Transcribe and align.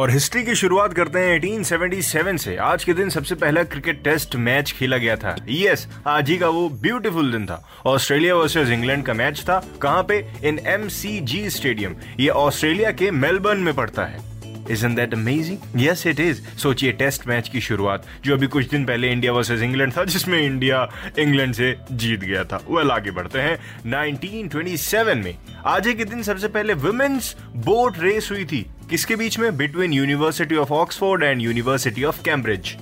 और 0.00 0.10
हिस्ट्री 0.10 0.44
की 0.44 0.54
शुरुआत 0.54 0.94
करते 0.94 1.18
हैं 1.18 1.40
1877 1.40 2.36
से। 2.36 2.56
आज 2.56 2.84
के 2.84 2.94
दिन 2.94 3.10
सबसे 3.10 3.34
पहला 3.34 3.62
क्रिकेट 3.62 4.04
टेस्ट 4.04 4.36
मैच 4.36 4.72
खेला 4.72 4.96
गया 4.96 5.16
था। 5.16 5.36
यस 5.48 5.86
yes, 5.86 6.06
आज 6.06 6.30
ही 6.30 6.38
का 6.38 6.48
वो 6.48 6.68
ब्यूटीफुल 6.68 7.32
दिन 7.32 7.46
था। 7.46 7.68
ऑस्ट्रेलिया 7.86 8.34
वर्सेस 8.34 8.68
इंग्लैंड 8.68 9.04
का 9.04 9.14
मैच 9.14 9.40
था। 9.40 9.64
कहाँ 9.82 10.02
पे? 10.02 10.32
इन 10.44 10.58
एमसीजी 10.66 11.50
स्टेडियम 11.50 11.96
ये 12.20 12.28
ऑस्ट्रेलिया 12.28 12.90
के 12.90 13.10
मेलबर्न 13.10 13.60
में 13.60 13.74
पड़ता 13.74 14.04
है। 14.04 14.30
Isn't 14.64 14.96
that 14.96 15.14
amazing? 15.14 15.56
Yes, 15.76 16.06
it 16.06 16.20
is. 16.20 16.34
सोचिए 16.58 16.92
टेस्ट 16.92 17.26
मैच 17.26 17.48
की 17.48 17.60
शुरुआत 17.60 18.06
जो 18.24 18.34
अभी 18.34 18.46
कुछ 18.46 18.68
दिन 18.68 18.84
पहले 18.84 19.12
इंडिया 19.12 19.32
वर्सेस 19.32 19.60
इंग्लैंड 19.60 19.92
था 19.96 20.04
जिसमें 20.04 20.42
इंडिया 20.42 20.90
इंग्लैंड 21.18 21.54
से 21.54 21.76
जीत 21.92 22.20
गया 22.20 22.44
था। 22.44 22.64
वेल 22.70 22.90
आगे 22.90 23.10
बढ़ते 23.10 23.38
हैं। 23.38 23.58
1927 23.86 25.24
में। 25.24 25.38
आज 25.66 25.88
के 25.88 26.04
दिन 26.04 26.22
सबसे 26.22 26.48
पहले 26.48 26.74
वुमेन्स 26.74 27.36
बोट 27.56 27.94
रेस 27.98 28.28
हुई 28.30 28.44
थी। 28.44 28.66
किसके 28.90 29.16
बीच 29.16 29.38
में? 29.38 29.56
Between 29.56 29.92
University 29.92 30.56
of 30.56 30.72
Oxford 30.72 31.22
and 31.22 31.42
University 31.42 32.04
of 32.04 32.22
Cambridge 32.24 32.76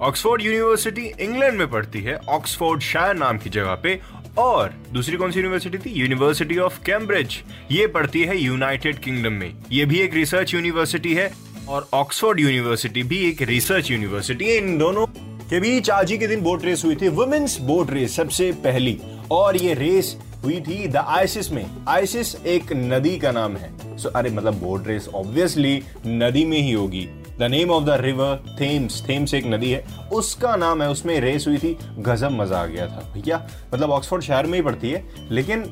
Oxford 0.00 0.42
university 0.42 1.04
England 1.20 1.58
में 1.58 1.70
पड़ती 1.70 2.00
है 2.00 2.16
ऑक्सफोर्ड 2.28 2.82
शायर 2.82 3.14
नाम 3.14 3.38
की 3.38 3.50
जगह 3.50 3.74
पे, 3.74 3.98
और 4.38 4.74
दूसरी 4.92 5.16
कौन 5.16 5.30
सी 5.30 5.40
यूनिवर्सिटी 5.40 5.78
थी? 5.78 5.92
यूनिवर्सिटी 5.92 6.58
ऑफ़ 6.58 6.78
कैम्ब्रिज 6.86 7.38
ये 7.70 7.86
पड़ती 7.86 8.24
है 8.24 8.38
यूनाइटेड 8.38 8.98
किंगडम 8.98 9.32
में. 9.32 9.54
ये 9.72 9.84
भी 9.84 10.00
एक 10.00 10.14
रिसर्च 10.14 10.54
यूनिवर्सिटी 10.54 11.14
है, 11.14 11.30
और 11.68 11.88
ऑक्सफोर्ड 11.94 12.40
यूनिवर्सिटी 12.40 13.02
भी 13.02 13.24
एक 13.28 13.42
रिसर्च 13.44 13.90
यूनिवर्सिटी 13.90 14.44
है. 14.44 14.56
इन 14.56 14.78
दोनों 14.78 15.06
के 15.06 15.60
बीच 15.60 15.90
आज 15.90 16.10
ही 16.10 16.18
के 16.18 16.26
दिन 16.26 16.40
बोट 16.40 16.64
रेस 16.64 16.84
हुई 16.84 16.96
थी 16.96 17.08
वुमेन्स 17.10 17.58
बोट 17.62 17.90
रेस 17.90 18.16
सबसे 18.16 18.52
पहली, 18.64 18.98
और 19.30 19.56
ये 19.56 19.74
रेस 19.74 20.16
हुई 20.46 20.60
थी 20.60 20.86
द 20.88 20.96
आइसिस 20.96 21.50
में। 21.52 21.64
आइसिस 21.88 22.34
एक 22.46 22.72
नदी 22.72 23.16
का 23.18 23.30
नाम 23.32 23.56
है। 23.56 23.98
सो 23.98 24.08
अरे 24.08 24.30
मतलब 24.30 24.54
बोट 24.54 24.86
रेस 24.86 25.08
ऑब्वियसली 25.08 25.82
नदी 26.06 26.44
में 26.44 26.58
ही 26.58 26.72
होगी। 26.72 27.06
The 27.38 27.42
name 27.42 27.70
of 27.70 27.84
the 27.84 27.96
river 28.00 28.56
Thames 28.60 29.02
Thames 29.08 29.34
एक 29.34 29.46
नदी 29.46 29.70
है। 29.70 29.84
उसका 30.12 30.54
नाम 30.56 30.82
है, 30.82 30.88
उसमें 30.90 31.18
रेस 31.20 31.46
हुई 31.48 31.58
थी, 31.58 31.76
गजब 31.98 32.30
मज़ा 32.32 32.58
आ 32.58 32.66
गया 32.66 32.86
था। 32.86 33.02
भैया 33.14 33.46
मतलब 33.74 33.90
ऑक्सफोर्ड 33.90 34.22
शहर 34.22 34.46
में 34.46 34.54
ही 34.54 34.62
पड़ती 34.62 34.90
है, 34.90 35.04
लेकिन 35.30 35.64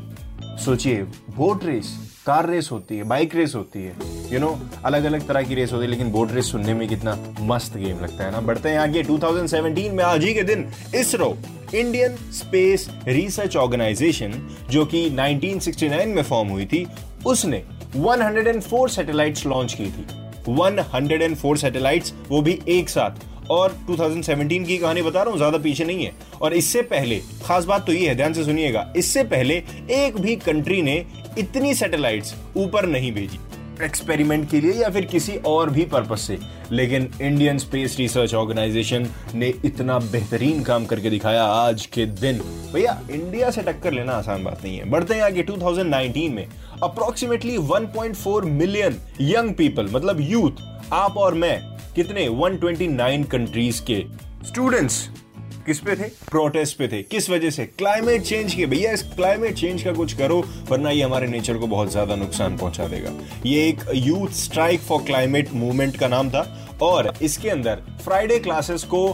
सोचिए 0.65 1.03
बोट 1.37 1.65
रेस 1.65 1.95
कार 2.27 2.49
रेस 2.51 2.69
होती 2.73 2.97
है 2.97 3.05
बाइक 3.05 3.35
रेस 3.35 3.55
होती 3.55 3.79
है 3.79 3.91
यू 3.91 4.29
you 4.31 4.41
नो 4.41 4.47
know, 4.47 4.85
अलग 4.85 5.05
अलग 5.05 5.27
तरह 5.29 5.43
की 5.43 5.55
रेस 5.55 5.73
होती 5.73 5.85
है 5.85 5.91
लेकिन 5.91 6.11
बोट 6.13 6.31
रेस 6.33 6.51
सुनने 6.51 6.75
में 6.75 6.87
कितना 6.89 7.17
मस्त 7.41 7.77
गेम 7.77 8.01
लगता 8.01 8.25
है 8.25 8.31
ना। 8.33 8.41
बढ़ते 8.41 8.69
हैं 8.69 8.79
आगे 8.79 9.03
2017 9.03 9.91
में 9.91 10.03
आज 10.05 10.25
ही 10.25 10.33
के 10.35 10.43
दिन 10.43 10.67
ISRO 10.95 11.37
Indian 11.75 12.17
Space 12.33 12.89
Research 13.09 13.57
Organisation 13.57 14.41
जो 14.71 14.85
कि 14.87 15.09
1969 15.11 16.07
में 16.07 16.23
फॉर्म 16.23 16.49
हुई 16.49 16.67
थी 16.67 16.87
उसने 17.27 17.63
104 17.97 18.89
सैटेलाइट्स 18.91 19.47
लॉन्च 19.47 19.75
की 19.75 19.87
थी। 19.87 20.07
104 20.55 21.57
सैटेलाइट्स 21.57 22.15
वो 22.29 22.43
भी 22.43 22.59
एक 22.69 22.89
साथ। 22.89 23.23
और 23.51 23.73
2017 23.89 24.65
की 24.67 24.77
कहानी 24.79 25.03
बता 25.03 25.23
रहा 25.23 25.31
हूँ 25.31 25.39
ज़्यादा 25.39 25.59
पीछे 25.59 25.85
नहीं 25.85 26.05
है। 26.05 26.13
और 26.43 26.55
इससे 26.55 26.83
पहले 26.85 27.21
खास 27.45 27.65
बात 27.65 27.87
तो 27.87 27.93
ये 27.93 28.09
है 28.09 28.15
ध्यान 28.17 28.33
से 28.33 28.45
सुनिएगा 28.45 28.93
इससे 28.97 29.25
पहले 29.25 29.63
एक 29.93 30.17
भी 30.21 30.37
कंट्री 30.37 30.81
ने 30.83 30.95
इतनी 31.39 31.75
सैटेलाइट्स 31.75 32.35
ऊपर 32.57 32.87
नहीं 32.87 33.13
भेजी। 33.13 33.39
एक्सपेरिमेंट 33.85 34.51
के 34.51 34.61
लिए 34.61 34.73
या 34.73 34.91
फिर 34.91 35.05
किसी 35.05 35.37
और 35.37 35.71
भी 35.71 35.85
पर्पज 35.85 36.19
से। 36.19 36.39
लेकिन 36.73 37.11
इंडियन 37.23 37.59
स्पेस 37.59 37.97
रिसर्च 37.99 38.35
ऑर्गेनाइजेशन 38.35 39.07
ने 39.35 39.55
इतना 39.65 39.99
बेहतरीन 39.99 40.63
काम 40.63 40.87
करके 40.87 41.11
दिखाया 41.11 41.45
आज 41.45 41.87
के 41.87 42.07
दिन। 42.07 42.39
भैया 42.75 43.03
इंडिया 43.11 43.51
से 43.51 43.63
टक्कर 43.63 43.93
लेना 43.93 44.13
आसान 44.13 44.45
बात 44.45 44.65
नहीं 44.65 44.79
है। 44.79 44.91
बढ़ते 44.91 45.15
हैं 45.15 45.23
आगे 45.23 45.43
2019 45.43 46.29
में। 46.29 46.47
अप्रोक्सीमेटली 46.83 47.59
1.4 47.59 48.45
मिलियन 48.45 48.97
यंग 49.21 49.55
पीपल 49.55 49.89
मतलब 49.93 50.17
यूथ 50.21 50.63
आप 50.93 51.17
और 51.17 51.35
मैं, 51.35 51.61
कितने? 51.95 52.29
129 52.29 53.25
कंट्रीज़ 53.25 53.83
के 53.83 54.05
स्टूडेंट्स 54.47 55.11
किस 55.67 55.79
पे 55.81 55.95
थे? 55.97 56.09
प्रोटेस्ट 56.31 56.77
पे 56.79 56.89
थे। 56.89 57.03
किस 57.03 57.29
वजह 57.31 57.51
से? 57.51 57.65
क्लाइमेट 57.69 58.23
चेंज 58.23 58.55
के 58.55 58.67
भैया, 58.67 58.93
इस 58.93 59.03
क्लाइमेट 59.15 59.55
चेंज 59.55 59.83
का 59.83 59.93
कुछ 59.93 60.13
करो, 60.15 60.41
वरना 60.71 60.91
ये 60.91 61.03
हमारे 61.03 61.27
नेचर 61.27 61.59
को 61.59 61.67
बहुत 61.67 61.91
ज़्यादा 61.91 62.17
नुकसान 62.17 62.57
पहुँचा 62.57 62.87
देगा। 62.89 63.13
ये 63.47 63.69
एक 63.69 63.85
youth 63.95 64.35
strike 64.37 64.81
for 64.81 65.03
climate 65.03 65.53
movement 65.55 65.97
का 65.97 66.09
नाम 66.09 66.31
था 66.31 66.47
और 66.83 67.13
इसके 67.23 67.51
अंदर 67.51 67.83
फ्राइडे 68.05 68.39
क्लासेस 68.39 68.85
को 68.85 69.07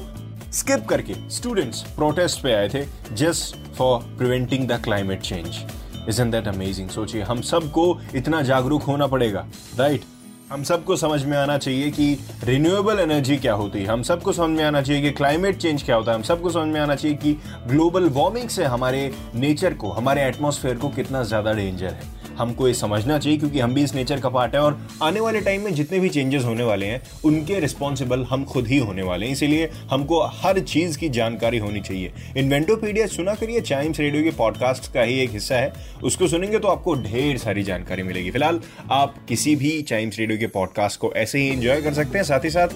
स्किप 0.53 0.87
करके 0.89 1.15
स्टूडेंट्स 1.31 1.83
प्रोटेस्ट 1.97 2.43
पे 2.43 2.53
आए 2.53 2.69
थे 2.69 2.85
just 3.17 3.57
for 3.77 4.01
preventing 4.19 4.69
the 4.69 4.81
climate 4.85 5.21
change 5.21 6.09
isn't 6.09 6.31
that 6.31 6.49
amazing 6.49 6.89
सोचिए, 6.89 7.23
हम 7.23 7.41
सबको 7.43 8.01
इतना 8.15 8.43
जागरूक 8.43 8.83
होना 8.83 9.07
पड़ेगा 9.07 9.47
राइट 9.79 10.05
हम 10.51 10.63
सबको 10.63 10.95
समझ 10.97 11.23
में 11.25 11.37
आना 11.37 11.57
चाहिए 11.59 11.91
कि 11.91 12.19
रिन्यूएबल 12.45 12.99
एनर्जी 12.99 13.37
क्या 13.37 13.53
होती 13.55 13.79
है। 13.79 13.87
हम 13.87 14.03
सबको 14.03 14.33
समझ 14.33 14.57
में 14.59 14.65
आना 14.65 14.81
चाहिए 14.83 15.03
कि 15.03 15.11
क्लाइमेट 15.11 15.57
चेंज 15.57 15.83
क्या 15.83 15.97
होता 15.97 16.11
है। 16.11 16.17
हम 16.19 16.23
सबको 16.23 16.51
समझ 16.51 16.73
में 16.73 16.81
आना 16.81 16.95
चाहिए 16.95 17.17
कि 17.17 17.33
ग्लोबल 17.67 18.09
वार्मिंग 18.09 18.49
से 18.49 18.65
हमारे 18.65 19.11
नेचर 19.35 19.75
को, 19.75 19.91
हमारे 19.91 20.23
एटमॉस्फेयर 20.23 20.77
को 20.77 20.89
कितना 20.89 21.23
ज़्यादा 21.23 21.53
डेंजर 21.53 21.87
है। 21.87 22.20
हमको 22.41 22.69
ये 22.69 22.75
समझना 22.75 23.19
चाहिए 23.19 23.39
क्योंकि 23.39 23.61
हम 23.61 23.75
भी 23.75 23.83
इस 23.85 23.95
नेचर 23.95 24.21
का 24.21 24.29
पार्ट 24.29 24.55
है 24.55 24.61
और 24.61 24.79
आने 25.03 25.21
वाले 25.21 25.41
टाइम 25.41 25.65
में 25.65 25.73
जितने 25.75 26.01
भी 26.01 26.09
चेंजेस 26.09 26.45
होने 26.45 26.65
वाले 26.65 26.87
हैं, 26.87 27.01
उनके 27.25 27.59
रिस्पॉन्सिबल 27.61 28.25
हम 28.25 28.45
खुद 28.45 28.67
ही 28.67 28.79
होने 28.79 29.03
वाले 29.03 29.27
हैं। 29.27 29.33
इसीलिए 29.33 29.71
हमको 29.91 30.23
हर 30.35 30.61
चीज़ 30.63 30.99
की 30.99 31.09
जानकारी 31.11 31.59
होनी 31.59 31.81
चाहिए। 31.81 32.13
इन्वेंटोपीडिया 32.37 33.07
सुना 33.09 33.35
करिए 33.35 33.61
चाइम्स 33.63 34.01
रेडियो 34.01 34.23
के 34.25 34.31
पॉडकास्ट 34.37 34.93
का 34.95 35.03
ही 35.03 35.19
एक 35.21 35.31
हिस्सा 35.31 35.57
है। 35.57 35.73
उसको 36.03 36.29
सुनेंगे 36.29 36.59
तो 36.59 36.69
आपको 36.69 36.95
ढेर 37.03 37.39
सारी 37.39 37.63
जानकारी 37.63 38.03
मिलेगी। 38.03 38.31
फ़िलहाल 38.31 38.61
आप 38.93 39.15
किसी 39.29 39.57
भी 39.57 39.81
चाइम्स 39.83 40.19
रेडियो 40.19 40.39
के 40.39 40.47
पॉडकास्ट 40.49 41.01
को 41.01 41.13
ऐसे 41.17 41.39
ही 41.39 41.49
एंजॉय 41.49 41.83
कर 41.83 41.95
सकते 41.95 42.19
हैं। 42.19 42.25
साथ 42.25 42.45
ही 42.45 42.51
साथ 42.51 42.69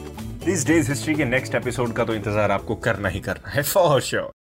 दिस 0.44 0.66
डेज़ 0.66 0.88
हिस्ट्री 0.88 1.14
के 1.14 1.24
नेक्स्ट 1.24 1.54
एपिसोड 1.54 1.92
का 1.92 2.04
तो 2.04 2.14
इंतज़ार 2.14 2.50
आपको 2.50 2.74
करना 2.86 3.08
ही 3.08 3.20
करना 3.20 3.50
है 3.50 3.62
फॉर 3.64 4.00
श्योर 4.02 4.43